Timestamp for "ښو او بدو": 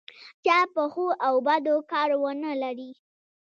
0.93-1.75